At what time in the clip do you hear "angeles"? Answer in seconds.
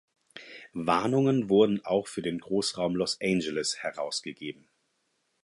3.21-3.77